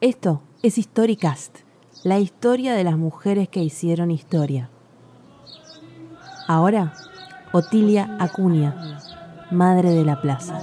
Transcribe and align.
Esto 0.00 0.40
es 0.62 0.78
Historicast, 0.78 1.58
la 2.04 2.18
historia 2.18 2.72
de 2.72 2.84
las 2.84 2.96
mujeres 2.96 3.50
que 3.50 3.62
hicieron 3.62 4.10
historia. 4.10 4.70
Ahora, 6.48 6.94
Otilia 7.52 8.16
Acuña, 8.18 8.98
madre 9.50 9.90
de 9.90 10.06
la 10.06 10.18
plaza. 10.22 10.58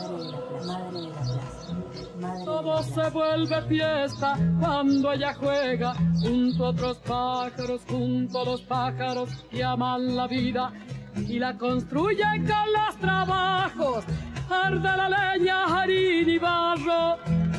Todo 2.44 2.82
se 2.82 3.10
vuelve 3.12 3.62
fiesta 3.68 4.40
cuando 4.60 5.14
ella 5.14 5.36
juega 5.36 5.94
junto 6.20 6.66
a 6.66 6.70
otros 6.70 6.98
pájaros, 6.98 7.82
junto 7.88 8.40
a 8.40 8.46
los 8.46 8.62
pájaros 8.64 9.30
que 9.52 9.64
aman 9.64 10.16
la 10.16 10.26
vida 10.26 10.74
y 11.16 11.38
la 11.38 11.56
construyen 11.56 12.44
con 12.44 12.74
los 12.74 12.98
trabajos. 13.00 14.04
Arde 14.50 14.82
la 14.82 15.10
leña, 15.10 15.66
harina 15.66 16.32
y 16.32 16.38
barro, 16.40 17.18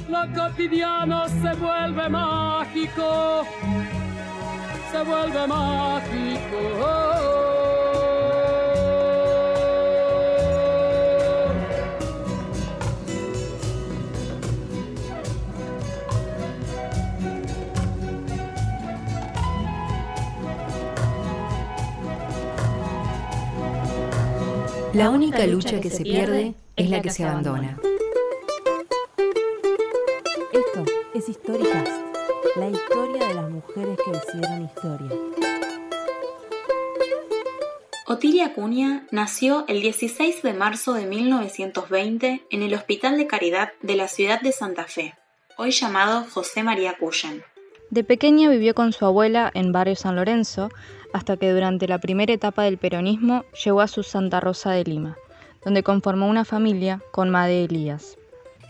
lo 0.09 0.27
cotidiano 0.35 1.29
se 1.29 1.55
vuelve 1.55 2.09
mágico, 2.09 3.45
se 4.91 5.03
vuelve 5.05 5.47
mágico. 5.47 7.19
La 24.95 25.11
única 25.11 25.47
lucha 25.47 25.81
que 25.81 25.91
se 25.91 26.03
pierde 26.03 26.55
es 26.75 26.91
la 26.91 27.01
que 27.01 27.11
se 27.11 27.25
abandona. 27.25 27.79
Mujeres 33.89 34.23
que 34.31 34.39
hicieron 34.39 34.65
historia. 34.65 35.11
Otilia 38.07 38.47
Acuña 38.47 39.07
nació 39.11 39.65
el 39.69 39.83
16 39.83 40.43
de 40.43 40.55
marzo 40.55 40.95
de 40.95 41.07
1920 41.07 42.43
en 42.51 42.63
el 42.63 42.75
Hospital 42.75 43.19
de 43.19 43.27
Caridad 43.27 43.73
de 43.83 43.97
la 43.97 44.09
ciudad 44.09 44.41
de 44.41 44.53
Santa 44.53 44.85
Fe, 44.85 45.15
hoy 45.57 45.73
llamado 45.73 46.25
José 46.31 46.63
María 46.63 46.97
Cuyen. 46.99 47.43
De 47.91 48.05
pequeña 48.05 48.49
vivió 48.49 48.75
con 48.75 48.93
su 48.93 49.05
abuela 49.05 49.51
en 49.55 49.73
Barrio 49.73 49.97
San 49.97 50.17
Lorenzo, 50.17 50.71
hasta 51.13 51.37
que 51.37 51.51
durante 51.51 51.89
la 51.89 51.99
primera 51.99 52.33
etapa 52.33 52.65
del 52.65 52.79
peronismo 52.79 53.45
llegó 53.65 53.81
a 53.81 53.89
su 53.89 54.03
Santa 54.03 54.41
Rosa 54.41 54.73
de 54.73 54.85
Lima, 54.85 55.17
donde 55.65 55.83
conformó 55.83 56.29
una 56.29 56.45
familia 56.45 57.03
con 57.13 57.31
Made 57.31 57.65
Elías. 57.65 58.17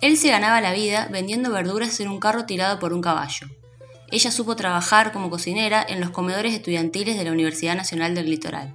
Él 0.01 0.17
se 0.17 0.29
ganaba 0.29 0.61
la 0.61 0.73
vida 0.73 1.09
vendiendo 1.11 1.51
verduras 1.51 1.99
en 1.99 2.09
un 2.09 2.21
carro 2.21 2.47
tirado 2.47 2.79
por 2.79 2.93
un 2.93 3.03
caballo. 3.03 3.49
Ella 4.11 4.31
supo 4.31 4.57
trabajar 4.57 5.13
como 5.13 5.29
cocinera 5.29 5.85
en 5.87 6.01
los 6.01 6.11
comedores 6.11 6.55
estudiantiles 6.55 7.19
de 7.19 7.25
la 7.25 7.33
Universidad 7.33 7.77
Nacional 7.77 8.15
del 8.15 8.31
Litoral. 8.31 8.75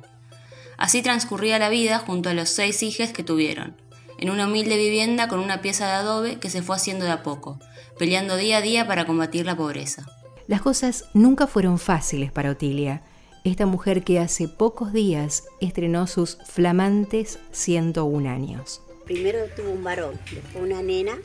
Así 0.78 1.02
transcurría 1.02 1.58
la 1.58 1.70
vida 1.70 1.98
junto 1.98 2.30
a 2.30 2.34
los 2.34 2.50
seis 2.50 2.84
hijos 2.84 3.10
que 3.10 3.24
tuvieron, 3.24 3.76
en 4.20 4.30
una 4.30 4.48
humilde 4.48 4.78
vivienda 4.78 5.28
con 5.28 5.40
una 5.40 5.62
pieza 5.62 5.88
de 5.88 5.94
adobe 5.94 6.40
que 6.40 6.52
se 6.52 6.62
fue 6.62 6.76
haciendo 6.76 7.06
de 7.06 7.12
a 7.12 7.24
poco, 7.24 7.60
peleando 7.98 8.36
día 8.36 8.58
a 8.58 8.62
día 8.62 8.88
para 8.88 9.06
combatir 9.06 9.46
la 9.46 9.58
pobreza. 9.58 10.06
Las 10.48 10.62
cosas 10.62 11.06
nunca 11.14 11.48
fueron 11.48 11.80
fáciles 11.80 12.32
para 12.32 12.52
Otilia, 12.52 13.02
esta 13.44 13.66
mujer 13.66 14.04
que 14.04 14.20
hace 14.20 14.48
pocos 14.48 14.94
días 14.94 15.46
estrenó 15.60 16.06
sus 16.08 16.38
flamantes 16.46 17.40
101 17.52 18.30
años. 18.30 18.82
Primero 19.06 19.40
tuvo 19.56 19.72
un 19.72 19.84
varón, 19.84 20.18
después 20.32 20.64
una 20.64 20.82
nena 20.82 21.18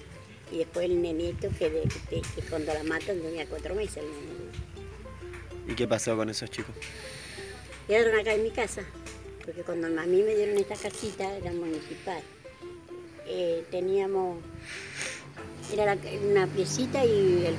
y 0.52 0.58
después 0.58 0.86
el 0.86 1.00
nenito 1.02 1.48
que, 1.58 1.82
cuando 2.48 2.72
la 2.74 2.82
matan 2.82 3.20
tenía 3.20 3.46
cuatro 3.46 3.74
meses. 3.74 4.04
¿Y 5.66 5.74
qué 5.74 5.86
pasó 5.86 6.16
con 6.16 6.30
esos 6.30 6.50
chicos? 6.50 6.74
Quedaron 7.86 8.18
acá 8.18 8.34
en 8.34 8.42
mi 8.42 8.50
casa, 8.50 8.82
porque 9.44 9.62
cuando 9.62 9.86
a 9.86 10.06
mí 10.06 10.22
me 10.22 10.34
dieron 10.34 10.56
esta 10.56 10.76
casita, 10.76 11.36
era 11.36 11.52
municipal, 11.52 12.22
eh, 13.26 13.64
teníamos 13.70 14.38
era 15.72 15.96
una 16.30 16.46
piecita 16.46 17.04
y, 17.04 17.44
el 17.46 17.56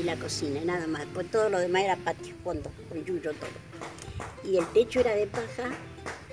y 0.00 0.02
la 0.04 0.16
cocina, 0.16 0.60
nada 0.64 0.86
más. 0.86 1.06
Pues 1.12 1.30
todo 1.30 1.48
lo 1.48 1.58
demás 1.58 1.82
era 1.82 1.96
patio, 1.96 2.34
fondo, 2.44 2.70
con 2.88 3.04
yuyo 3.04 3.32
todo. 3.32 4.50
Y 4.50 4.58
el 4.58 4.66
techo 4.68 5.00
era 5.00 5.14
de 5.14 5.26
paja 5.26 5.70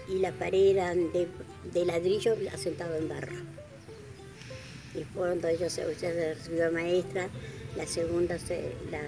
y 0.07 0.19
la 0.19 0.31
pared 0.31 0.77
era 0.77 0.93
de, 0.93 1.85
ladrillo 1.85 2.35
asentado 2.53 2.95
en 2.95 3.09
barro. 3.09 3.35
Y 4.95 5.03
cuando 5.13 5.47
ellos 5.47 5.71
se, 5.73 5.85
recibió 5.85 6.71
maestra, 6.71 7.27
la 7.75 7.85
segunda, 7.85 8.37
la 8.91 9.01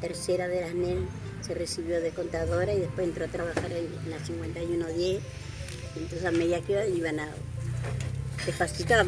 tercera 0.00 0.48
de 0.48 0.60
las 0.62 0.74
NEN 0.74 1.06
se 1.42 1.54
recibió 1.54 2.00
de 2.00 2.10
contadora 2.10 2.72
y 2.72 2.80
después 2.80 3.06
entró 3.06 3.24
a 3.26 3.28
trabajar 3.28 3.70
en 3.72 4.10
la 4.10 4.18
5110. 4.18 5.22
Entonces 5.96 6.24
a 6.24 6.30
medida 6.30 6.60
que 6.60 6.90
iban 6.90 7.20
a 7.20 7.28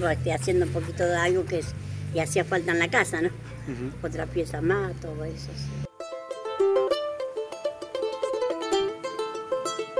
porque 0.00 0.32
haciendo 0.32 0.66
un 0.66 0.72
poquito 0.72 1.04
de 1.04 1.16
algo 1.16 1.44
que 1.44 1.60
es 1.60 1.66
y 2.14 2.20
hacía 2.20 2.44
falta 2.44 2.72
en 2.72 2.78
la 2.78 2.88
casa, 2.88 3.20
¿no? 3.20 3.30
Otra 4.02 4.26
pieza 4.26 4.60
más, 4.60 4.94
todo 5.00 5.24
eso. 5.24 5.50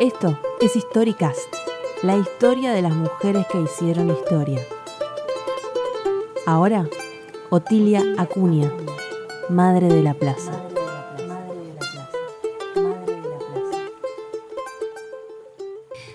Esto 0.01 0.41
es 0.61 0.77
Históricast, 0.77 1.53
la 2.03 2.17
historia 2.17 2.73
de 2.73 2.83
las 2.83 2.93
mujeres 2.93 3.47
que 3.51 3.61
hicieron 3.61 4.11
historia. 4.11 4.61
Ahora, 6.51 6.89
Otilia 7.51 8.03
Acuña, 8.17 8.73
madre 9.51 9.89
de 9.89 10.03
la 10.03 10.15
plaza. 10.15 10.51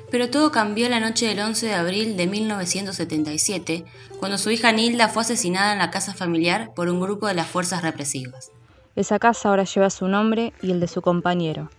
Pero 0.09 0.31
todo 0.31 0.51
cambió 0.51 0.89
la 0.89 0.99
noche 0.99 1.27
del 1.27 1.39
11 1.39 1.67
de 1.67 1.73
abril 1.75 2.17
de 2.17 2.25
1977, 2.25 3.85
cuando 4.17 4.39
su 4.39 4.49
hija 4.49 4.71
Nilda 4.71 5.07
fue 5.07 5.21
asesinada 5.21 5.73
en 5.73 5.77
la 5.77 5.91
casa 5.91 6.15
familiar 6.15 6.73
por 6.73 6.89
un 6.89 6.99
grupo 6.99 7.27
de 7.27 7.35
las 7.35 7.45
fuerzas 7.45 7.83
represivas. 7.83 8.49
Esa 8.95 9.19
casa 9.19 9.49
ahora 9.49 9.65
lleva 9.65 9.91
su 9.91 10.07
nombre 10.07 10.51
y 10.63 10.71
el 10.71 10.79
de 10.79 10.87
su 10.87 11.03
compañero, 11.03 11.69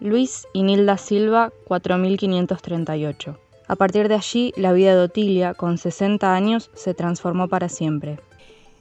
Luis 0.00 0.48
y 0.52 0.64
Nilda 0.64 0.98
Silva 0.98 1.52
4538. 1.66 3.41
A 3.72 3.76
partir 3.76 4.08
de 4.08 4.16
allí, 4.16 4.52
la 4.58 4.74
vida 4.74 4.94
de 4.94 5.00
Otilia, 5.00 5.54
con 5.54 5.78
60 5.78 6.34
años, 6.34 6.70
se 6.74 6.92
transformó 6.92 7.48
para 7.48 7.70
siempre. 7.70 8.18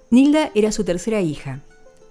Nilda 0.09 0.51
era 0.53 0.73
su 0.73 0.83
tercera 0.83 1.21
hija. 1.21 1.61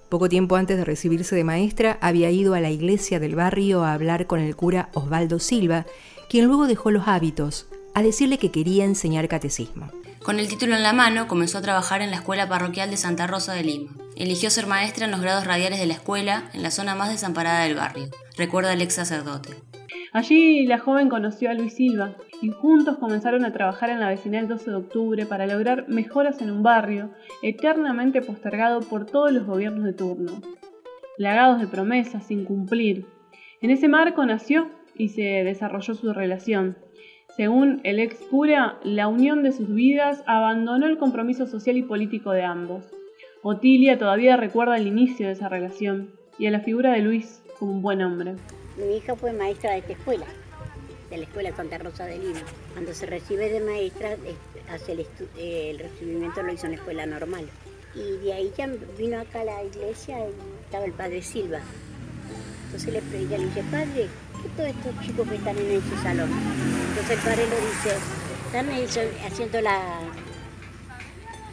Poco 0.09 0.31
tiempo 0.31 0.57
antes 0.57 0.79
de 0.79 0.87
recibirse 0.87 1.37
de 1.37 1.45
maestra, 1.45 1.99
había 2.01 2.31
ido 2.31 2.55
a 2.55 2.61
la 2.61 2.71
iglesia 2.71 3.21
del 3.21 3.35
barrio 3.35 3.85
a 3.85 3.93
hablar 3.93 4.27
con 4.27 4.41
el 4.41 4.57
cura 4.57 4.89
Osvaldo 4.95 5.41
Silva 5.41 5.85
quien 6.31 6.47
luego 6.47 6.67
dejó 6.67 6.91
los 6.91 7.07
hábitos, 7.07 7.69
a 7.95 8.03
decirle 8.03 8.39
que 8.39 8.51
quería 8.51 8.87
enseñar 8.87 9.29
catecismo. 9.29 9.91
Con 10.23 10.41
el 10.41 10.49
título 10.49 10.75
en 10.75 10.83
la 10.83 10.95
mano, 10.95 11.29
comenzó 11.29 11.59
a 11.59 11.63
trabajar 11.63 12.01
en 12.01 12.09
la 12.09 12.17
Escuela 12.17 12.49
Parroquial 12.49 12.91
de 12.91 12.97
Santa 12.97 13.27
Rosa 13.27 13.53
de 13.53 13.63
Lima. 13.63 13.91
Eligió 14.17 14.49
ser 14.49 14.67
maestra 14.67 15.05
en 15.05 15.11
los 15.11 15.21
grados 15.21 15.45
radiales 15.45 15.81
de 15.81 15.87
la 15.87 15.95
escuela, 15.95 16.49
en 16.55 16.63
la 16.63 16.71
zona 16.71 16.95
más 16.95 17.11
desamparada 17.11 17.65
del 17.65 17.75
barrio, 17.75 18.09
recuerda 18.39 18.73
el 18.73 18.81
ex 18.81 18.95
sacerdote. 18.95 19.51
Allí 20.15 20.65
la 20.65 20.79
joven 20.79 21.11
conoció 21.11 21.51
a 21.51 21.55
Luis 21.55 21.75
Silva 21.75 22.17
y 22.43 22.51
juntos 22.51 22.99
comenzaron 22.99 23.45
a 23.45 23.53
trabajar 23.53 23.91
en 23.91 24.01
la 24.01 24.09
vecinal 24.09 24.49
12 24.49 24.71
de 24.71 24.77
octubre 24.77 25.27
para 25.27 25.47
lograr 25.47 25.89
mejoras 25.89 26.41
en 26.41 26.51
un 26.51 26.63
barrio 26.63 27.11
eternamente 27.43 28.23
postergado 28.23 28.81
por 28.81 29.07
todos 29.07 29.33
los 29.33 29.47
gobiernos 29.47 29.85
de 29.85 29.93
turno. 29.93 30.33
Plagados 31.17 31.61
de 31.61 31.67
promesas 31.67 32.27
sin 32.27 32.45
cumplir. 32.45 33.07
En 33.61 33.71
ese 33.71 33.89
marco 33.89 34.25
nació 34.25 34.71
y 34.97 35.09
se 35.09 35.23
desarrolló 35.23 35.95
su 35.95 36.13
relación. 36.13 36.79
Según 37.37 37.81
el 37.85 38.01
ex 38.01 38.17
cura, 38.31 38.79
la 38.83 39.09
unión 39.09 39.43
de 39.43 39.53
sus 39.53 39.73
vidas 39.73 40.23
abandonó 40.27 40.87
el 40.87 40.99
compromiso 40.99 41.47
social 41.47 41.77
y 41.77 41.83
político 41.83 42.33
de 42.33 42.43
ambos. 42.43 42.91
Otilia 43.43 43.99
todavía 43.99 44.37
recuerda 44.37 44.77
el 44.77 44.87
inicio 44.87 45.27
de 45.27 45.33
esa 45.33 45.49
relación 45.49 46.11
y 46.39 46.47
a 46.47 46.51
la 46.51 46.61
figura 46.61 46.93
de 46.93 47.01
Luis 47.01 47.43
como 47.59 47.73
un 47.73 47.83
buen 47.83 48.03
hombre. 48.03 48.35
Mi 48.77 48.97
hija 48.97 49.15
fue 49.15 49.33
maestra 49.33 49.73
de 49.73 49.93
escuela, 49.93 50.27
de 51.11 51.17
la 51.19 51.25
Escuela 51.25 51.55
Santa 51.55 51.79
Rosa 51.79 52.07
de 52.07 52.19
Lima. 52.19 52.41
Cuando 52.73 52.95
se 52.95 53.07
recibe 53.07 53.51
de 53.51 53.61
maestra, 53.61 54.17
hace 54.73 54.93
el, 54.93 55.79
recibimiento 55.79 56.43
lo 56.43 56.53
hizo 56.53 56.67
en 56.67 56.73
la 56.73 56.79
escuela 56.79 57.07
normal. 57.07 57.47
Y 57.95 58.25
de 58.25 58.33
ahí 58.33 58.53
ya 58.57 58.69
vino 58.97 59.21
acá 59.21 59.41
a 59.41 59.45
la 59.45 59.65
iglesia 59.65 60.17
y 60.19 60.33
estaba 60.65 60.85
el 60.85 60.93
padre 60.93 61.23
Silva. 61.23 61.61
Entonces 62.67 62.93
le, 62.93 63.01
le 63.27 63.39
dije, 63.39 63.65
padre, 63.71 64.07
¿qué 64.43 64.49
todos 64.57 64.69
estos 64.69 65.05
chicos 65.05 65.29
que 65.29 65.35
están 65.35 65.59
en 65.59 65.71
ese 65.73 66.03
salón? 66.03 66.31
Entonces 66.91 67.11
el 67.11 67.19
padre 67.19 67.47
lo 67.49 67.57
dice, 67.57 67.97
están 68.47 69.27
haciendo 69.27 69.61
la, 69.61 70.01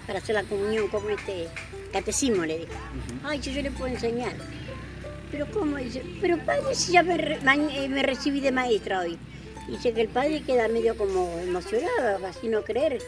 para 0.06 0.20
hacer 0.20 0.36
la 0.36 0.44
comunión 0.44 0.88
como 0.90 1.10
este 1.10 1.48
catecismo, 1.92 2.46
le 2.46 2.60
dijo. 2.60 2.74
Ay, 3.24 3.40
yo, 3.40 3.52
yo 3.52 3.64
le 3.64 3.72
puedo 3.72 3.88
enseñar. 3.88 4.34
Pero 5.32 5.46
¿cómo? 5.52 5.78
Dice, 5.78 6.04
pero 6.22 6.38
padre, 6.38 6.74
si 6.74 6.94
ya 6.94 7.04
me, 7.04 7.16
eh, 7.16 7.90
me 7.90 8.04
recibí 8.04 8.40
de 8.40 8.52
maestra 8.52 9.02
hoy. 9.02 9.18
Dice 9.68 9.94
que 9.94 10.02
el 10.02 10.08
padre 10.08 10.42
queda 10.44 10.70
medio 10.70 10.98
como 10.98 11.28
emocionado, 11.40 12.26
así 12.26 12.48
no 12.48 12.64
creer, 12.64 13.00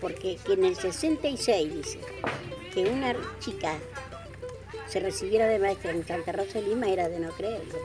porque 0.00 0.36
que 0.44 0.54
en 0.54 0.64
el 0.64 0.74
66 0.74 1.74
dice 1.74 2.00
que 2.74 2.84
una 2.90 3.14
chica 3.38 3.74
se 4.88 4.98
recibiera 5.00 5.46
de 5.46 5.58
maestra 5.58 5.92
en 5.92 6.04
Santa 6.04 6.32
Rosa 6.32 6.60
de 6.60 6.68
Lima 6.68 6.88
era 6.88 7.08
de 7.08 7.20
no 7.20 7.30
creerlo. 7.30 7.78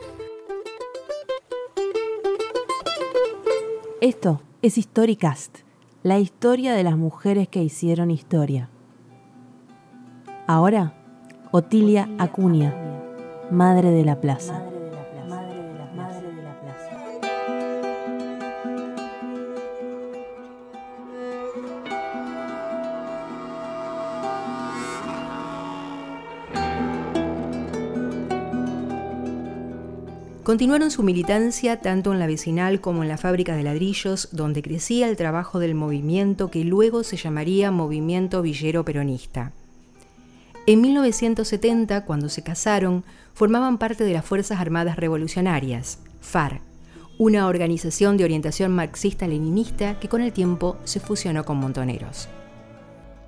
Esto 4.00 4.42
es 4.62 4.78
Historicast, 4.78 5.58
la 6.02 6.18
historia 6.18 6.74
de 6.74 6.82
las 6.82 6.96
mujeres 6.96 7.48
que 7.48 7.62
hicieron 7.62 8.10
historia. 8.10 8.68
Ahora, 10.46 10.92
Otilia 11.52 12.08
Acuña, 12.18 12.74
madre 13.50 13.90
de 13.90 14.04
la 14.04 14.20
plaza. 14.20 14.73
Continuaron 30.54 30.92
su 30.92 31.02
militancia 31.02 31.80
tanto 31.80 32.12
en 32.12 32.20
la 32.20 32.28
vecinal 32.28 32.80
como 32.80 33.02
en 33.02 33.08
la 33.08 33.18
fábrica 33.18 33.56
de 33.56 33.64
ladrillos, 33.64 34.28
donde 34.30 34.62
crecía 34.62 35.08
el 35.08 35.16
trabajo 35.16 35.58
del 35.58 35.74
movimiento 35.74 36.48
que 36.48 36.62
luego 36.62 37.02
se 37.02 37.16
llamaría 37.16 37.72
Movimiento 37.72 38.40
Villero 38.40 38.84
Peronista. 38.84 39.50
En 40.68 40.80
1970, 40.80 42.04
cuando 42.04 42.28
se 42.28 42.44
casaron, 42.44 43.02
formaban 43.34 43.78
parte 43.78 44.04
de 44.04 44.12
las 44.12 44.24
Fuerzas 44.24 44.60
Armadas 44.60 44.94
Revolucionarias, 44.94 45.98
FAR, 46.20 46.60
una 47.18 47.48
organización 47.48 48.16
de 48.16 48.22
orientación 48.22 48.70
marxista-leninista 48.70 49.98
que 49.98 50.08
con 50.08 50.20
el 50.20 50.32
tiempo 50.32 50.76
se 50.84 51.00
fusionó 51.00 51.44
con 51.44 51.56
Montoneros. 51.56 52.28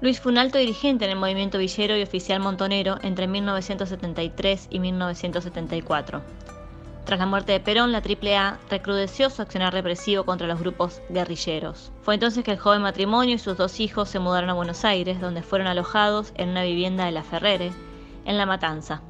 Luis 0.00 0.20
fue 0.20 0.30
un 0.30 0.38
alto 0.38 0.58
dirigente 0.58 1.06
en 1.06 1.10
el 1.10 1.18
movimiento 1.18 1.58
villero 1.58 1.96
y 1.96 2.02
oficial 2.02 2.38
montonero 2.38 2.98
entre 3.02 3.26
1973 3.26 4.68
y 4.70 4.78
1974. 4.78 6.22
Tras 7.06 7.20
la 7.20 7.26
muerte 7.26 7.52
de 7.52 7.60
Perón, 7.60 7.92
la 7.92 8.02
AAA 8.02 8.58
recrudeció 8.68 9.30
su 9.30 9.40
accionar 9.40 9.72
represivo 9.72 10.24
contra 10.24 10.48
los 10.48 10.58
grupos 10.58 11.00
guerrilleros. 11.08 11.92
Fue 12.02 12.14
entonces 12.14 12.42
que 12.42 12.50
el 12.50 12.58
joven 12.58 12.82
matrimonio 12.82 13.36
y 13.36 13.38
sus 13.38 13.56
dos 13.56 13.78
hijos 13.78 14.08
se 14.08 14.18
mudaron 14.18 14.50
a 14.50 14.54
Buenos 14.54 14.84
Aires, 14.84 15.20
donde 15.20 15.42
fueron 15.42 15.68
alojados 15.68 16.32
en 16.34 16.48
una 16.48 16.64
vivienda 16.64 17.04
de 17.04 17.12
la 17.12 17.22
Ferrere, 17.22 17.70
en 18.24 18.36
La 18.36 18.44
Matanza. 18.44 19.02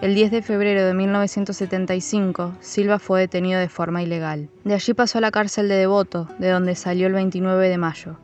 El 0.00 0.16
10 0.16 0.32
de 0.32 0.42
febrero 0.42 0.84
de 0.84 0.94
1975, 0.94 2.54
Silva 2.58 2.98
fue 2.98 3.20
detenido 3.20 3.60
de 3.60 3.68
forma 3.68 4.02
ilegal. 4.02 4.48
De 4.64 4.74
allí 4.74 4.92
pasó 4.92 5.18
a 5.18 5.20
la 5.20 5.30
cárcel 5.30 5.68
de 5.68 5.76
Devoto, 5.76 6.26
de 6.40 6.50
donde 6.50 6.74
salió 6.74 7.06
el 7.06 7.12
29 7.12 7.68
de 7.68 7.78
mayo. 7.78 8.18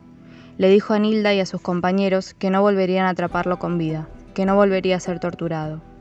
Le 0.57 0.67
dijo 0.67 0.93
a 0.93 0.99
Nilda 0.99 1.33
y 1.33 1.39
a 1.39 1.45
sus 1.45 1.61
compañeros 1.61 2.33
que 2.33 2.49
no 2.49 2.61
volverían 2.61 3.05
a 3.05 3.11
atraparlo 3.11 3.59
con 3.59 3.77
vida, 3.77 4.09
que 4.33 4.45
no 4.45 4.57
volvería 4.57 4.97
a 4.97 4.99
ser 4.99 5.21
torturado. 5.21 5.92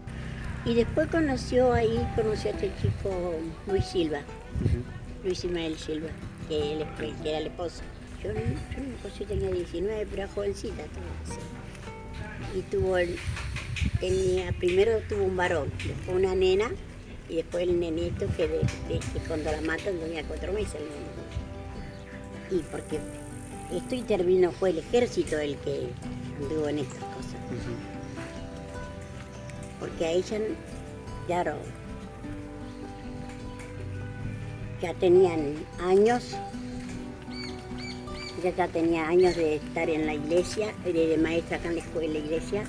Y 0.65 0.75
después 0.75 1.09
conoció 1.09 1.73
ahí, 1.73 2.07
conoció 2.15 2.51
a 2.51 2.55
este 2.55 2.71
chico 2.81 3.35
Luis 3.67 3.85
Silva, 3.85 4.21
Luis 5.25 5.45
Ismael 5.45 5.77
Silva, 5.77 6.11
que, 6.49 6.75
él, 6.75 6.87
que 6.97 7.29
era 7.29 7.39
el 7.39 7.47
esposo. 7.49 7.83
Yo, 8.23 8.33
yo, 8.33 9.19
yo 9.19 9.27
tenía 9.27 9.51
19, 9.51 10.07
pero 10.09 10.23
era 10.23 10.33
jovencita 10.33 10.85
todavía. 10.85 11.45
Y 12.55 12.61
tuvo, 12.63 12.97
el, 12.97 13.19
tenía, 13.99 14.53
primero 14.53 15.01
tuvo 15.09 15.25
un 15.25 15.37
varón, 15.37 15.73
después 15.85 16.17
una 16.17 16.35
nena, 16.37 16.71
y 17.29 17.37
después 17.37 17.65
el 17.65 17.81
nenito 17.81 18.29
que, 18.37 18.47
de, 18.47 18.61
que 18.89 19.19
cuando 19.27 19.51
la 19.51 19.61
matan 19.63 19.99
tenía 19.99 20.23
cuatro 20.23 20.53
meses 20.53 20.77
el 20.77 22.55
nenito. 22.55 22.63
Y 22.65 22.71
porque 22.71 23.01
esto 23.77 23.97
intervino, 23.97 24.53
fue 24.53 24.71
el 24.71 24.79
ejército 24.79 25.39
el 25.39 25.57
que 25.57 25.89
anduvo 26.41 26.69
en 26.69 26.79
estas 26.79 27.03
cosas 27.03 27.92
porque 29.83 30.05
a 30.05 30.11
ella, 30.13 30.39
claro, 31.27 31.57
ya 34.81 34.95
tenían 34.95 35.57
años, 35.81 36.37
ella 38.39 38.55
ya 38.57 38.69
tenía 38.69 39.09
años 39.09 39.35
de 39.35 39.57
estar 39.57 39.91
en 39.91 40.07
la 40.07 40.15
iglesia, 40.15 40.73
de 40.85 41.19
maestra 41.21 41.57
acá 41.57 41.67
en 41.67 41.75
la 41.75 41.81
escuela 41.81 42.17
iglesia, 42.17 42.63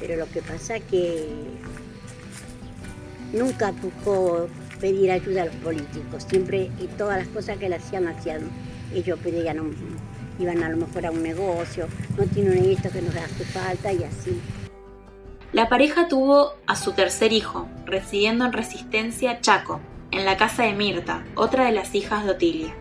pero 0.00 0.16
lo 0.16 0.26
que 0.32 0.42
pasa 0.42 0.80
que 0.80 1.28
nunca 3.32 3.70
buscó 3.70 4.48
pedir 4.80 5.12
ayuda 5.12 5.42
a 5.42 5.44
los 5.44 5.54
políticos, 5.56 6.26
siempre 6.28 6.72
y 6.80 6.88
todas 6.98 7.18
las 7.18 7.28
cosas 7.28 7.56
que 7.58 7.68
le 7.68 7.76
hacían, 7.76 8.08
hacían, 8.08 8.50
ellos 8.92 9.16
pedían, 9.22 9.60
iban 10.40 10.60
a 10.64 10.70
lo 10.70 10.76
mejor 10.76 11.06
a 11.06 11.12
un 11.12 11.22
negocio, 11.22 11.86
no 12.18 12.24
tienen 12.24 12.64
esto 12.68 12.90
que 12.90 13.00
nos 13.00 13.14
hace 13.14 13.44
falta 13.44 13.92
y 13.92 14.02
así. 14.02 14.40
La 15.52 15.68
pareja 15.68 16.08
tuvo 16.08 16.52
a 16.66 16.76
su 16.76 16.92
tercer 16.92 17.30
hijo, 17.34 17.68
residiendo 17.84 18.46
en 18.46 18.54
Resistencia 18.54 19.42
Chaco, 19.42 19.80
en 20.10 20.24
la 20.24 20.38
casa 20.38 20.62
de 20.62 20.72
Mirta, 20.72 21.26
otra 21.34 21.66
de 21.66 21.72
las 21.72 21.94
hijas 21.94 22.24
de 22.24 22.30
Otilia. 22.30 22.74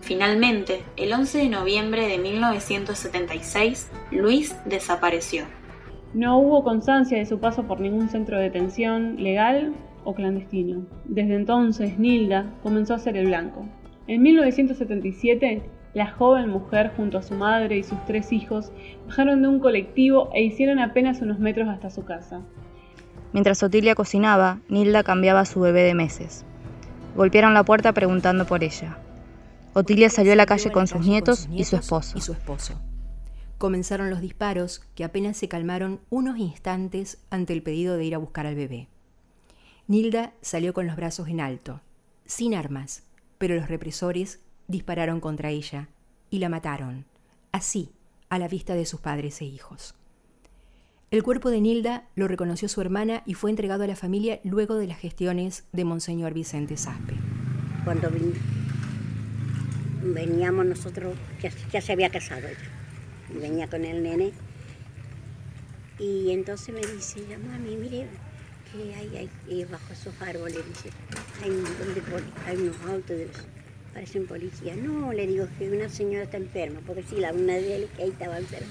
Finalmente, 0.00 0.82
el 0.96 1.12
11 1.12 1.36
de 1.36 1.48
noviembre 1.50 2.08
de 2.08 2.16
1976, 2.16 3.90
Luis 4.12 4.56
desapareció. 4.64 5.44
No 6.14 6.38
hubo 6.38 6.64
constancia 6.64 7.18
de 7.18 7.26
su 7.26 7.38
paso 7.38 7.64
por 7.64 7.80
ningún 7.80 8.08
centro 8.08 8.38
de 8.38 8.44
detención 8.44 9.22
legal 9.22 9.74
o 10.04 10.14
clandestino. 10.14 10.86
Desde 11.04 11.34
entonces, 11.34 11.98
Nilda 11.98 12.50
comenzó 12.62 12.94
a 12.94 12.98
ser 12.98 13.18
el 13.18 13.26
blanco. 13.26 13.66
En 14.06 14.22
1977, 14.22 15.68
la 15.96 16.12
joven 16.12 16.50
mujer 16.50 16.92
junto 16.94 17.16
a 17.16 17.22
su 17.22 17.32
madre 17.32 17.78
y 17.78 17.82
sus 17.82 18.04
tres 18.04 18.30
hijos 18.30 18.70
bajaron 19.06 19.40
de 19.40 19.48
un 19.48 19.60
colectivo 19.60 20.28
e 20.34 20.42
hicieron 20.42 20.78
apenas 20.78 21.22
unos 21.22 21.38
metros 21.38 21.70
hasta 21.70 21.88
su 21.88 22.04
casa. 22.04 22.42
Mientras 23.32 23.62
Otilia 23.62 23.94
cocinaba, 23.94 24.60
Nilda 24.68 25.02
cambiaba 25.02 25.40
a 25.40 25.46
su 25.46 25.58
bebé 25.58 25.84
de 25.84 25.94
meses. 25.94 26.44
Golpearon 27.16 27.54
la 27.54 27.64
puerta 27.64 27.94
preguntando 27.94 28.44
por 28.44 28.62
ella. 28.62 28.98
Otilia 29.72 30.10
salió 30.10 30.34
a 30.34 30.36
la 30.36 30.44
calle 30.44 30.70
con 30.70 30.86
sus 30.86 31.00
nietos 31.00 31.48
y 31.50 31.64
su 31.64 31.76
esposo. 31.76 32.18
Y 32.18 32.20
su 32.20 32.32
esposo. 32.32 32.78
Comenzaron 33.56 34.10
los 34.10 34.20
disparos 34.20 34.82
que 34.94 35.02
apenas 35.02 35.38
se 35.38 35.48
calmaron 35.48 36.00
unos 36.10 36.36
instantes 36.36 37.24
ante 37.30 37.54
el 37.54 37.62
pedido 37.62 37.96
de 37.96 38.04
ir 38.04 38.14
a 38.14 38.18
buscar 38.18 38.44
al 38.44 38.54
bebé. 38.54 38.88
Nilda 39.86 40.34
salió 40.42 40.74
con 40.74 40.86
los 40.86 40.96
brazos 40.96 41.28
en 41.28 41.40
alto, 41.40 41.80
sin 42.26 42.54
armas, 42.54 43.04
pero 43.38 43.54
los 43.54 43.68
represores 43.68 44.40
dispararon 44.68 45.20
contra 45.20 45.50
ella 45.50 45.88
y 46.30 46.38
la 46.38 46.48
mataron, 46.48 47.04
así, 47.52 47.90
a 48.28 48.38
la 48.38 48.48
vista 48.48 48.74
de 48.74 48.86
sus 48.86 49.00
padres 49.00 49.40
e 49.40 49.44
hijos. 49.44 49.94
El 51.10 51.22
cuerpo 51.22 51.50
de 51.50 51.60
Nilda 51.60 52.08
lo 52.16 52.26
reconoció 52.26 52.68
su 52.68 52.80
hermana 52.80 53.22
y 53.26 53.34
fue 53.34 53.50
entregado 53.50 53.84
a 53.84 53.86
la 53.86 53.94
familia 53.94 54.40
luego 54.42 54.74
de 54.74 54.88
las 54.88 54.98
gestiones 54.98 55.64
de 55.72 55.84
Monseñor 55.84 56.34
Vicente 56.34 56.76
Saspe. 56.76 57.14
Cuando 57.84 58.10
veníamos 60.02 60.66
nosotros, 60.66 61.16
ya, 61.72 61.80
se 61.80 61.92
había 61.92 62.10
casado 62.10 62.48
ella, 62.48 63.40
venía 63.40 63.68
con 63.68 63.84
el 63.84 64.02
nene, 64.02 64.32
y 65.98 66.30
entonces 66.30 66.74
me 66.74 66.80
dice, 66.80 67.20
mami, 67.38 67.76
mire, 67.76 68.08
que 68.72 68.94
hay, 68.94 69.30
hay 69.48 69.64
bajo 69.64 69.92
esos 69.92 70.12
árboles, 70.20 70.58
dice, 70.66 70.90
hay, 71.42 71.52
hay 72.46 72.56
unos 72.56 72.80
autos 72.80 73.16
de 73.16 73.30
parecen 73.96 74.26
policía. 74.26 74.76
No, 74.76 75.10
le 75.14 75.26
digo 75.26 75.46
que 75.58 75.70
una 75.70 75.88
señora 75.88 76.24
está 76.24 76.36
enferma, 76.36 76.80
porque 76.86 77.02
sí, 77.02 77.16
la 77.16 77.32
una 77.32 77.54
de 77.54 77.76
él 77.76 77.88
que 77.96 78.02
ahí 78.02 78.10
estaba 78.10 78.36
enferma. 78.36 78.68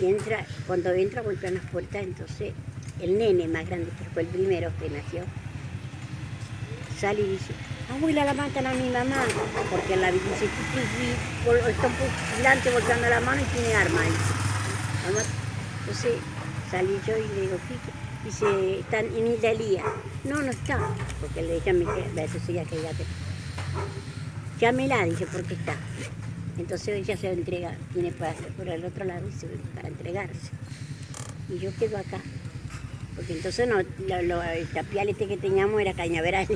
Y, 0.00 0.06
entra, 0.06 0.46
cuando 0.68 0.92
entra 0.92 1.22
golpean 1.22 1.54
las 1.54 1.64
puertas, 1.66 2.04
entonces 2.04 2.52
el 3.00 3.18
nene 3.18 3.48
más 3.48 3.66
grande, 3.66 3.90
que 3.98 4.04
fue 4.14 4.22
el 4.22 4.28
primero 4.28 4.70
que 4.78 4.90
nació, 4.90 5.24
sale 7.00 7.20
y 7.20 7.30
dice, 7.30 7.52
abuela 7.92 8.24
la 8.24 8.32
matan 8.32 8.68
a 8.68 8.74
mi 8.74 8.88
mamá, 8.90 9.24
porque 9.70 9.96
la 9.96 10.12
dice, 10.12 10.44
está 11.68 11.86
un 11.88 11.94
vigilante 12.36 12.70
volcando 12.70 13.08
la 13.08 13.20
mano 13.20 13.42
y 13.42 13.44
tiene 13.56 13.74
arma 13.74 14.00
ahí. 14.02 14.12
Entonces 15.80 16.12
salí 16.70 16.96
yo 17.04 17.16
y 17.16 17.26
le 17.34 17.40
digo, 17.40 17.56
dice, 18.24 18.78
están 18.78 19.06
en 19.06 19.26
Isla 19.26 19.82
No, 20.22 20.40
no 20.42 20.50
está, 20.52 20.78
porque 21.20 21.42
le 21.42 21.54
dije 21.54 21.70
a 21.70 21.72
mi 21.72 21.84
que 21.84 22.52
ya 22.54 22.92
te 22.92 23.04
Llámela, 24.60 25.04
dice, 25.04 25.26
porque 25.26 25.54
está. 25.54 25.74
Entonces 26.58 26.88
ella 26.88 27.16
se 27.16 27.32
entrega, 27.32 27.74
tiene 27.94 28.12
para 28.12 28.34
por 28.34 28.68
el 28.68 28.84
otro 28.84 29.04
lado 29.04 29.26
para 29.74 29.88
entregarse. 29.88 30.50
Y 31.48 31.58
yo 31.58 31.74
quedo 31.76 31.96
acá. 31.96 32.20
Porque 33.16 33.32
entonces 33.32 33.66
no, 33.66 33.76
lo, 34.22 34.42
el 34.42 34.68
tapial 34.68 35.08
este 35.08 35.26
que 35.26 35.36
teníamos 35.36 35.80
era 35.80 35.94
cañaveral. 35.94 36.46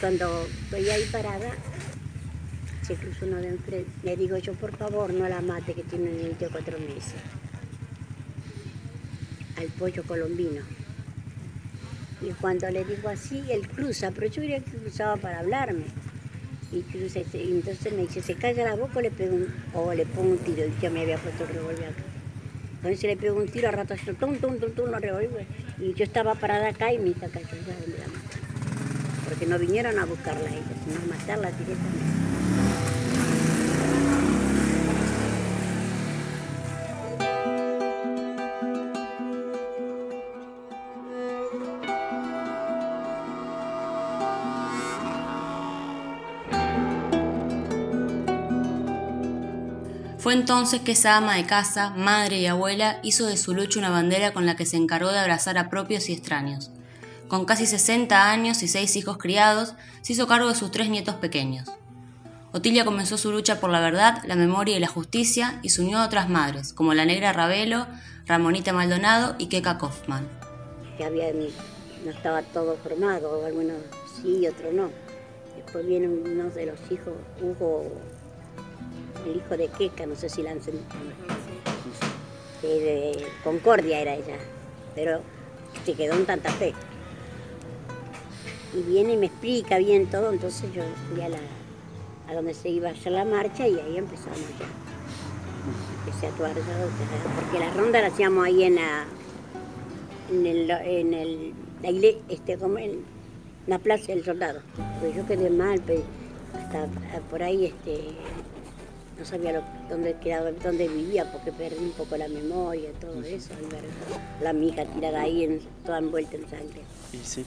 Cuando 0.00 0.46
estoy 0.64 0.88
ahí 0.88 1.04
parada, 1.10 1.50
se 2.86 2.94
cruzó 2.94 3.26
uno 3.26 3.36
de 3.36 3.48
enfrente. 3.48 3.90
Le 4.02 4.16
digo 4.16 4.38
yo, 4.38 4.54
por 4.54 4.76
favor, 4.76 5.12
no 5.12 5.28
la 5.28 5.40
mate, 5.40 5.74
que 5.74 5.82
tiene 5.82 6.10
un 6.10 6.16
niño 6.16 6.36
de 6.38 6.48
cuatro 6.48 6.78
meses. 6.78 7.14
Al 9.56 9.66
pollo 9.66 10.02
colombino. 10.04 10.62
Y 12.22 12.32
cuando 12.32 12.68
le 12.70 12.84
digo 12.84 13.08
así, 13.08 13.42
él 13.50 13.66
cruza, 13.68 14.10
pero 14.10 14.26
yo 14.26 14.42
diría 14.42 14.60
que 14.60 14.72
cruzaba 14.72 15.16
para 15.16 15.40
hablarme. 15.40 15.84
Y 16.72 16.82
cruza, 16.82 17.20
y 17.20 17.50
entonces 17.50 17.92
me 17.92 18.02
dice, 18.02 18.20
se 18.20 18.34
calla 18.34 18.64
la 18.64 18.76
boca 18.76 18.98
o 18.98 19.00
le, 19.00 19.10
pego 19.10 19.38
o 19.74 19.94
le 19.94 20.06
pongo 20.06 20.32
un 20.32 20.38
tiro. 20.38 20.66
Y 20.66 20.82
yo 20.82 20.90
me 20.90 21.00
había 21.00 21.16
puesto 21.18 21.44
el 21.44 21.50
revólver 21.50 21.86
acá. 21.86 22.96
Se 22.96 23.06
le 23.06 23.16
pegó 23.16 23.38
un 23.38 23.48
tiro, 23.48 23.68
a 23.68 23.72
rato 23.72 23.94
yo, 23.94 24.14
tum, 24.14 24.36
tum, 24.36 24.58
tum, 24.58 24.72
tum, 24.72 24.90
Y 25.80 25.94
yo 25.94 26.04
estaba 26.04 26.34
parada 26.34 26.68
acá 26.68 26.92
y 26.92 26.98
mi 26.98 27.10
hija 27.10 27.28
cayó. 27.28 27.46
Porque 29.28 29.46
no 29.46 29.58
vinieron 29.58 29.98
a 29.98 30.04
buscarla 30.04 30.48
ella, 30.48 30.62
sino 30.84 30.96
a 30.96 31.16
matarla 31.16 31.50
directamente. 31.52 32.29
Fue 50.30 50.38
entonces 50.38 50.80
que 50.82 50.92
esa 50.92 51.16
ama 51.16 51.34
de 51.34 51.44
casa, 51.44 51.90
madre 51.90 52.38
y 52.38 52.46
abuela, 52.46 53.00
hizo 53.02 53.26
de 53.26 53.36
su 53.36 53.52
lucha 53.52 53.80
una 53.80 53.90
bandera 53.90 54.32
con 54.32 54.46
la 54.46 54.54
que 54.54 54.64
se 54.64 54.76
encargó 54.76 55.10
de 55.10 55.18
abrazar 55.18 55.58
a 55.58 55.68
propios 55.68 56.08
y 56.08 56.12
extraños. 56.12 56.70
Con 57.26 57.46
casi 57.46 57.66
60 57.66 58.30
años 58.30 58.62
y 58.62 58.68
seis 58.68 58.94
hijos 58.94 59.18
criados, 59.18 59.74
se 60.02 60.12
hizo 60.12 60.28
cargo 60.28 60.48
de 60.48 60.54
sus 60.54 60.70
tres 60.70 60.88
nietos 60.88 61.16
pequeños. 61.16 61.68
Otilia 62.52 62.84
comenzó 62.84 63.18
su 63.18 63.32
lucha 63.32 63.58
por 63.58 63.70
la 63.70 63.80
verdad, 63.80 64.22
la 64.24 64.36
memoria 64.36 64.76
y 64.76 64.78
la 64.78 64.86
justicia 64.86 65.58
y 65.64 65.70
se 65.70 65.82
unió 65.82 65.98
a 65.98 66.06
otras 66.06 66.28
madres, 66.28 66.72
como 66.72 66.94
la 66.94 67.04
negra 67.04 67.32
Ravelo, 67.32 67.88
Ramonita 68.26 68.72
Maldonado 68.72 69.34
y 69.36 69.46
Keka 69.46 69.78
Kaufman. 69.78 70.28
había, 71.04 71.32
no 71.32 72.10
estaba 72.12 72.42
todo 72.42 72.76
formado, 72.76 73.44
algunos 73.44 73.78
sí, 74.22 74.46
otros 74.46 74.72
no. 74.74 74.90
Después 75.56 75.84
viene 75.84 76.06
uno 76.06 76.50
de 76.50 76.66
los 76.66 76.78
hijos, 76.88 77.14
Hugo 77.42 77.82
el 79.26 79.36
hijo 79.36 79.56
de 79.56 79.68
Queca, 79.68 80.06
no 80.06 80.16
sé 80.16 80.28
si 80.28 80.42
la 80.42 80.52
han 80.52 80.62
sentido. 80.62 80.84
de 82.62 83.26
Concordia 83.42 84.00
era 84.00 84.14
ella, 84.14 84.36
pero 84.94 85.20
se 85.84 85.94
quedó 85.94 86.14
en 86.14 86.26
Tanta 86.26 86.50
Fe. 86.52 86.74
Y 88.74 88.82
viene 88.82 89.14
y 89.14 89.16
me 89.16 89.26
explica 89.26 89.78
bien 89.78 90.06
todo, 90.06 90.32
entonces 90.32 90.72
yo 90.72 90.82
fui 91.10 91.22
a, 91.22 91.28
la, 91.28 91.38
a 92.28 92.34
donde 92.34 92.54
se 92.54 92.68
iba 92.68 92.88
a 92.88 92.92
hacer 92.92 93.12
la 93.12 93.24
marcha 93.24 93.66
y 93.66 93.78
ahí 93.78 93.96
empezamos 93.96 94.38
ya. 94.38 94.66
Empecé 96.06 96.26
a 96.26 96.28
actuar 96.30 96.52
porque 96.54 97.58
la 97.58 97.70
ronda 97.72 98.00
la 98.00 98.06
hacíamos 98.06 98.46
ahí 98.46 98.62
en 98.64 98.76
la, 98.76 99.04
en 100.30 100.46
el, 101.14 101.54
la 101.82 102.08
este, 102.28 102.56
como 102.56 102.78
en 102.78 103.04
la 103.66 103.78
plaza 103.78 104.06
del 104.08 104.24
soldado. 104.24 104.60
Pues 105.00 105.16
yo 105.16 105.26
quedé 105.26 105.50
mal, 105.50 105.80
pues, 105.80 106.00
hasta 106.54 106.86
por 107.30 107.42
ahí 107.42 107.66
este, 107.66 108.00
no 109.20 109.26
sabía 109.26 109.62
dónde, 109.90 110.14
quedaba, 110.14 110.50
dónde 110.50 110.88
vivía 110.88 111.30
porque 111.30 111.52
perdí 111.52 111.76
un 111.78 111.92
poco 111.92 112.16
la 112.16 112.26
memoria, 112.26 112.90
todo 113.00 113.22
eso, 113.22 113.50
la 114.42 114.54
mija 114.54 114.86
tirada 114.86 115.20
ahí, 115.20 115.44
en, 115.44 115.60
toda 115.84 115.98
envuelta 115.98 116.36
en 116.36 116.48
sangre. 116.48 116.80
sí. 117.22 117.44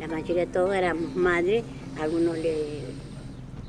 La 0.00 0.08
mayoría 0.08 0.46
de 0.46 0.52
todos 0.52 0.74
éramos 0.74 1.14
madres, 1.14 1.62
algunos 2.00 2.36
le, 2.38 2.80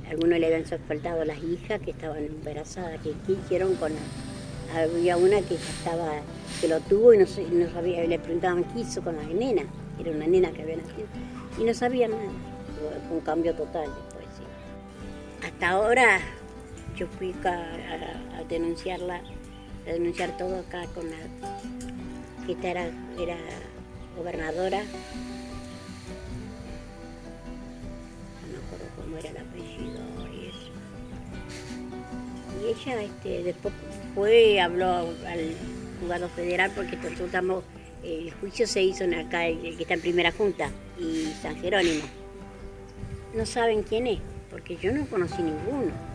algunos 0.10 0.40
le 0.40 0.46
habían 0.48 0.66
faltado 0.88 1.24
las 1.24 1.38
hijas 1.44 1.82
que 1.82 1.92
estaban 1.92 2.24
embarazadas, 2.24 3.00
que 3.02 3.14
¿qué 3.28 3.34
hicieron 3.34 3.76
con 3.76 3.92
la, 3.94 4.82
había 4.82 5.18
una 5.18 5.42
que 5.42 5.56
estaba, 5.56 6.14
que 6.62 6.68
lo 6.68 6.80
tuvo 6.80 7.14
y 7.14 7.18
no, 7.20 7.26
no 7.26 7.72
sabía, 7.72 8.04
le 8.06 8.18
preguntaban 8.18 8.64
qué 8.64 8.80
hizo 8.80 9.04
con 9.04 9.18
la 9.18 9.24
nena, 9.24 9.64
era 10.00 10.12
una 10.12 10.26
nena 10.26 10.52
que 10.52 10.64
había 10.64 10.78
nacido, 10.78 11.08
y 11.60 11.64
no 11.64 11.74
sabía 11.74 12.08
nada, 12.08 12.22
fue 13.08 13.18
un 13.18 13.24
cambio 13.24 13.54
total 13.54 13.84
después, 13.84 14.26
sí. 14.38 15.46
Hasta 15.46 15.70
ahora 15.70 16.22
yo 17.02 17.08
fui 17.18 17.34
a, 17.46 18.44
denunciarla, 18.48 19.22
a 19.88 19.92
denunciar 19.92 20.38
todo 20.38 20.60
acá 20.60 20.86
con 20.94 21.10
la 21.10 21.18
que 22.46 22.54
era, 22.70 22.92
era 23.20 23.38
gobernadora. 24.16 24.84
No 28.42 28.52
me 28.52 28.58
acuerdo 28.64 28.86
cómo 28.96 29.18
era 29.18 29.30
el 29.32 29.38
apellido 29.38 30.02
y 30.32 30.50
eso. 30.50 30.70
Y 32.62 32.70
ella 32.70 33.02
este, 33.02 33.44
después 33.46 33.74
fue, 34.14 34.62
habló 34.62 35.10
al 35.26 35.56
juzgado 36.00 36.30
federal 36.30 36.72
porque 36.76 37.00
estamos, 37.04 37.64
el 38.04 38.32
juicio 38.34 38.68
se 38.68 38.84
hizo 38.84 39.06
en 39.06 39.16
acá, 39.16 39.48
el 39.48 39.76
que 39.76 39.82
está 39.82 39.96
en 39.96 40.02
primera 40.02 40.32
junta, 40.32 40.70
y 41.00 41.34
San 41.42 41.60
Jerónimo. 41.62 42.04
No 43.34 43.44
saben 43.48 43.82
quién 43.82 44.06
es, 44.06 44.20
porque 44.52 44.78
yo 44.78 44.92
no 44.92 45.08
conocí 45.08 45.42
ninguno. 45.42 46.11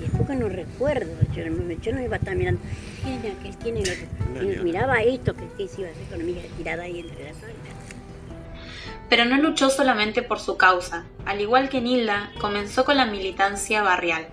Y 0.00 0.04
es 0.04 0.10
porque 0.16 0.36
no 0.36 0.48
recuerdo, 0.48 1.12
yo, 1.34 1.42
yo, 1.82 1.92
no 1.92 2.02
iba 2.02 2.16
a 2.16 2.18
estar 2.18 2.36
mirando, 2.36 2.60
¿quién 3.02 3.36
es 3.44 3.56
¿Quién 3.56 3.76
es 3.78 3.90
otro? 3.90 4.62
miraba 4.62 5.02
esto, 5.02 5.34
que, 5.34 5.68
se 5.68 5.80
iba 5.80 5.90
a 5.90 5.92
hacer 5.92 6.06
con 6.10 6.24
mi 6.24 6.34
tirada 6.56 6.84
ahí 6.84 7.00
entre 7.00 7.24
las 7.24 7.36
Pero 9.08 9.24
no 9.24 9.36
luchó 9.38 9.70
solamente 9.70 10.22
por 10.22 10.38
su 10.38 10.56
causa. 10.56 11.06
Al 11.24 11.40
igual 11.40 11.68
que 11.68 11.80
Nilda, 11.80 12.30
comenzó 12.40 12.84
con 12.84 12.96
la 12.96 13.06
militancia 13.06 13.82
barrial. 13.82 14.28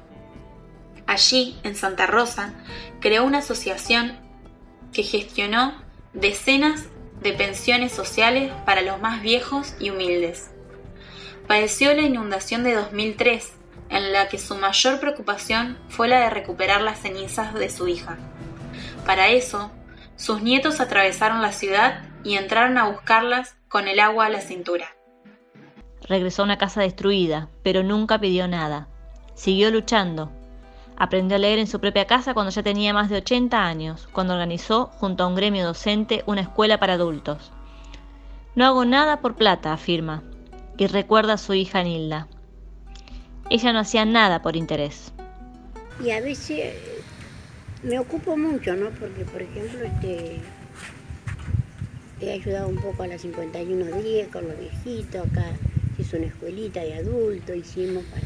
Allí, 1.07 1.57
en 1.63 1.75
Santa 1.75 2.05
Rosa, 2.05 2.53
creó 3.00 3.24
una 3.24 3.39
asociación 3.39 4.17
que 4.93 5.03
gestionó 5.03 5.74
decenas 6.13 6.86
de 7.22 7.34
pensiones 7.34 7.91
sociales 7.91 8.51
para 8.65 8.81
los 8.81 9.01
más 9.01 9.22
viejos 9.22 9.74
y 9.79 9.89
humildes. 9.89 10.51
Padeció 11.48 11.93
la 11.93 12.01
inundación 12.01 12.63
de 12.63 12.74
2003 12.74 13.51
en 13.89 14.13
la 14.13 14.27
que 14.27 14.38
su 14.38 14.56
mayor 14.56 15.00
preocupación 15.00 15.77
fue 15.89 16.08
la 16.08 16.20
de 16.22 16.30
recuperar 16.30 16.82
las 16.82 17.00
cenizas 17.00 17.54
de 17.54 17.70
su 17.70 17.88
hija. 17.88 18.18
Para 19.06 19.27
eso, 19.30 19.72
sus 20.15 20.42
nietos 20.42 20.80
atravesaron 20.80 21.42
la 21.42 21.51
ciudad 21.51 22.04
y 22.24 22.36
entraron 22.36 22.77
a 22.77 22.89
buscarlas 22.89 23.56
con 23.68 23.88
el 23.88 24.00
agua 24.00 24.25
a 24.25 24.30
la 24.30 24.42
cintura. 24.42 24.88
Regresó 26.08 26.42
a 26.42 26.46
una 26.46 26.58
casa 26.58 26.82
destruida, 26.82 27.50
pero 27.63 27.84
nunca 27.84 28.20
pidió 28.20 28.48
nada. 28.48 28.88
Siguió 29.34 29.72
luchando. 29.72 30.32
Aprendió 30.98 31.36
a 31.36 31.39
leer 31.39 31.60
en 31.60 31.68
su 31.68 31.80
propia 31.80 32.06
casa 32.06 32.34
cuando 32.34 32.51
ya 32.51 32.63
tenía 32.63 32.94
más 32.94 33.10
de 33.10 33.18
80 33.18 33.65
años, 33.65 34.08
cuando 34.13 34.34
organizó, 34.34 34.88
junto 34.98 35.24
a 35.24 35.27
un 35.27 35.36
gremio 35.36 35.65
docente, 35.65 36.24
una 36.25 36.42
escuela 36.42 36.80
para 36.80 36.94
adultos. 36.94 37.51
No 38.56 38.65
hago 38.65 38.86
nada 38.86 39.20
por 39.20 39.36
plata, 39.36 39.74
afirma, 39.74 40.24
y 40.77 40.88
recuerda 40.88 41.34
a 41.34 41.38
su 41.38 41.54
hija 41.54 41.84
Nilda. 41.84 42.27
Ella 43.49 43.73
no 43.73 43.79
hacía 43.79 44.05
nada 44.05 44.41
por 44.41 44.55
interés. 44.55 45.13
Y 46.03 46.11
a 46.11 46.19
veces 46.19 46.73
me 47.83 47.99
ocupo 47.99 48.35
mucho, 48.35 48.75
¿no? 48.75 48.89
Porque, 48.89 49.23
por 49.25 49.41
ejemplo, 49.41 49.85
este, 49.85 50.39
he 52.19 52.31
ayudado 52.31 52.67
un 52.67 52.77
poco 52.77 53.03
a 53.03 53.07
las 53.07 53.21
51 53.21 54.01
días 54.01 54.27
con 54.29 54.47
los 54.47 54.59
viejitos. 54.59 55.27
Acá 55.27 55.45
hizo 55.99 56.17
una 56.17 56.25
escuelita 56.25 56.81
de 56.81 56.95
adultos, 56.95 57.55
hicimos 57.55 58.03
para... 58.05 58.25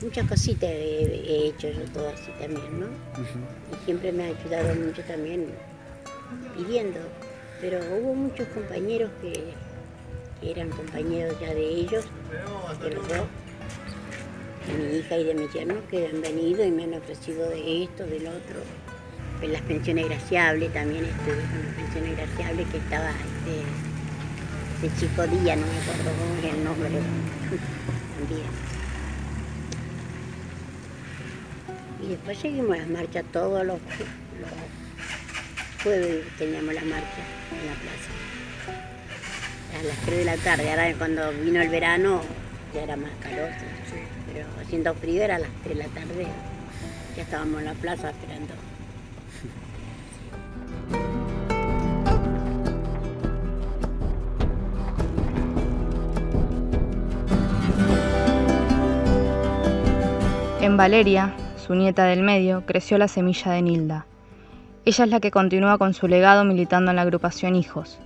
Muchas 0.00 0.28
cositas 0.28 0.70
he, 0.70 1.48
hecho 1.48 1.68
yo 1.70 1.82
todo 1.92 2.10
así 2.10 2.30
también, 2.38 2.78
¿no? 2.78 2.86
Y 2.86 3.84
siempre 3.84 4.12
me 4.12 4.24
ha 4.24 4.26
ayudado 4.28 4.74
mucho 4.74 5.02
también 5.02 5.46
pidiendo. 6.56 7.00
Pero 7.60 7.80
hubo 7.96 8.14
muchos 8.14 8.46
compañeros 8.48 9.10
que 9.22 9.54
eran 10.50 10.68
compañeros 10.70 11.38
ya 11.40 11.54
de 11.54 11.66
ellos, 11.66 12.04
de 12.80 12.90
los 12.90 13.08
dos, 13.08 13.26
de 14.66 14.74
mi 14.78 14.98
hija 14.98 15.16
y 15.18 15.24
de 15.24 15.34
mi 15.34 15.48
yerno, 15.48 15.74
que 15.90 16.06
han 16.06 16.20
venido 16.20 16.64
y 16.64 16.70
me 16.70 16.84
han 16.84 16.94
ofrecido 16.94 17.48
de 17.48 17.84
esto, 17.84 18.06
del 18.06 18.26
otro. 18.26 18.60
En 19.42 19.52
las 19.52 19.62
pensiones 19.62 20.06
graciables 20.06 20.72
también 20.72 21.04
estuve 21.04 21.42
con 21.50 21.64
las 21.64 21.74
pensiones 21.74 22.16
graciables 22.16 22.68
que 22.68 22.76
estaba 22.78 23.10
este, 23.10 24.86
ese 24.86 25.00
chico 25.00 25.26
Díaz, 25.26 25.58
no 25.58 25.66
me 25.66 25.78
acuerdo 25.80 26.10
cómo 26.18 26.38
era 26.38 26.54
el 26.54 26.64
nombre 26.64 26.90
también. 28.18 28.74
Y 32.02 32.08
después 32.08 32.38
seguimos 32.38 32.76
las 32.76 32.88
marchas 32.88 33.24
todos 33.32 33.64
los, 33.66 33.78
los 33.78 34.50
jueves 35.82 36.24
teníamos 36.38 36.74
la 36.74 36.82
marcha 36.82 37.22
en 37.52 37.66
la 37.66 37.74
plaza 37.74 38.43
a 39.78 39.82
las 39.82 39.96
3 40.06 40.18
de 40.18 40.24
la 40.24 40.36
tarde. 40.36 40.70
Ahora 40.70 40.94
cuando 40.96 41.32
vino 41.32 41.60
el 41.60 41.68
verano 41.68 42.20
ya 42.74 42.82
era 42.82 42.96
más 42.96 43.10
calor, 43.20 43.50
pero 44.32 44.46
haciendo 44.60 44.94
frío 44.94 45.22
era 45.22 45.36
a 45.36 45.38
las 45.40 45.50
3 45.64 45.76
de 45.76 45.84
la 45.84 45.88
tarde. 45.90 46.26
Ya 47.16 47.22
estábamos 47.22 47.60
en 47.60 47.66
la 47.66 47.74
plaza 47.74 48.10
esperando. 48.10 48.54
En 60.60 60.78
Valeria, 60.78 61.34
su 61.56 61.74
nieta 61.74 62.06
del 62.06 62.22
medio, 62.22 62.64
creció 62.64 62.96
la 62.96 63.06
semilla 63.06 63.52
de 63.52 63.62
Nilda. 63.62 64.06
Ella 64.86 65.04
es 65.04 65.10
la 65.10 65.20
que 65.20 65.30
continúa 65.30 65.78
con 65.78 65.94
su 65.94 66.08
legado 66.08 66.44
militando 66.44 66.90
en 66.90 66.96
la 66.96 67.02
agrupación 67.02 67.54
Hijos, 67.54 67.98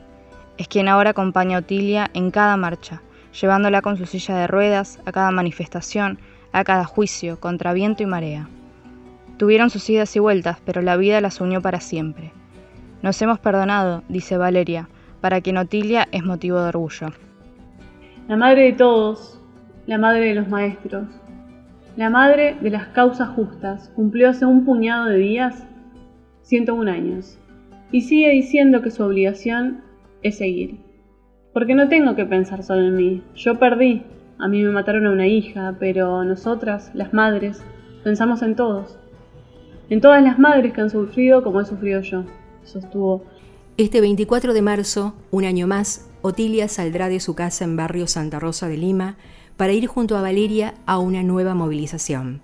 es 0.58 0.68
quien 0.68 0.88
ahora 0.88 1.10
acompaña 1.10 1.56
a 1.56 1.60
Otilia 1.60 2.10
en 2.14 2.30
cada 2.30 2.56
marcha, 2.56 3.00
llevándola 3.40 3.80
con 3.80 3.96
su 3.96 4.06
silla 4.06 4.36
de 4.36 4.48
ruedas 4.48 5.00
a 5.06 5.12
cada 5.12 5.30
manifestación, 5.30 6.18
a 6.52 6.64
cada 6.64 6.84
juicio, 6.84 7.38
contra 7.38 7.72
viento 7.72 8.02
y 8.02 8.06
marea. 8.06 8.48
Tuvieron 9.36 9.70
sus 9.70 9.88
idas 9.88 10.14
y 10.16 10.18
vueltas, 10.18 10.58
pero 10.64 10.82
la 10.82 10.96
vida 10.96 11.20
las 11.20 11.40
unió 11.40 11.62
para 11.62 11.80
siempre. 11.80 12.32
Nos 13.02 13.22
hemos 13.22 13.38
perdonado, 13.38 14.02
dice 14.08 14.36
Valeria, 14.36 14.88
para 15.20 15.40
quien 15.40 15.58
Otilia 15.58 16.08
es 16.10 16.24
motivo 16.24 16.60
de 16.60 16.68
orgullo. 16.68 17.12
La 18.26 18.36
madre 18.36 18.64
de 18.64 18.72
todos, 18.72 19.40
la 19.86 19.96
madre 19.96 20.26
de 20.26 20.34
los 20.34 20.48
maestros, 20.48 21.06
la 21.96 22.10
madre 22.10 22.56
de 22.60 22.70
las 22.70 22.88
causas 22.88 23.28
justas, 23.30 23.90
cumplió 23.94 24.30
hace 24.30 24.44
un 24.44 24.64
puñado 24.64 25.06
de 25.06 25.18
días 25.18 25.64
101 26.42 26.90
años 26.90 27.38
y 27.92 28.02
sigue 28.02 28.30
diciendo 28.30 28.82
que 28.82 28.90
su 28.90 29.04
obligación 29.04 29.87
es 30.22 30.38
seguir. 30.38 30.80
Porque 31.52 31.74
no 31.74 31.88
tengo 31.88 32.14
que 32.14 32.24
pensar 32.24 32.62
solo 32.62 32.86
en 32.86 32.96
mí. 32.96 33.22
Yo 33.34 33.58
perdí. 33.58 34.02
A 34.38 34.48
mí 34.48 34.62
me 34.62 34.70
mataron 34.70 35.06
a 35.06 35.10
una 35.10 35.26
hija, 35.26 35.76
pero 35.80 36.22
nosotras, 36.22 36.92
las 36.94 37.12
madres, 37.12 37.62
pensamos 38.04 38.42
en 38.42 38.54
todos. 38.54 38.98
En 39.90 40.00
todas 40.00 40.22
las 40.22 40.38
madres 40.38 40.72
que 40.72 40.80
han 40.80 40.90
sufrido 40.90 41.42
como 41.42 41.60
he 41.60 41.64
sufrido 41.64 42.00
yo, 42.02 42.24
sostuvo. 42.62 43.24
Este 43.76 44.00
24 44.00 44.54
de 44.54 44.62
marzo, 44.62 45.14
un 45.30 45.44
año 45.44 45.66
más, 45.66 46.08
Otilia 46.20 46.68
saldrá 46.68 47.08
de 47.08 47.20
su 47.20 47.34
casa 47.34 47.64
en 47.64 47.76
barrio 47.76 48.06
Santa 48.06 48.38
Rosa 48.38 48.68
de 48.68 48.76
Lima 48.76 49.16
para 49.56 49.72
ir 49.72 49.86
junto 49.86 50.16
a 50.16 50.22
Valeria 50.22 50.74
a 50.86 50.98
una 50.98 51.22
nueva 51.22 51.54
movilización. 51.54 52.42